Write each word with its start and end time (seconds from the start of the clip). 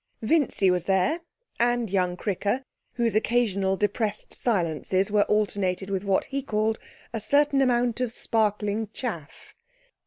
Vincy 0.23 0.71
was 0.71 0.85
there 0.85 1.19
and 1.59 1.87
young 1.91 2.17
Cricker, 2.17 2.65
whose 2.93 3.15
occasional 3.15 3.77
depressed 3.77 4.33
silences 4.33 5.11
were 5.11 5.25
alternated 5.25 5.91
with 5.91 6.03
what 6.03 6.25
he 6.25 6.41
called 6.41 6.79
a 7.13 7.19
certain 7.19 7.61
amount 7.61 8.01
of 8.01 8.11
sparkling 8.11 8.89
chaff. 8.93 9.53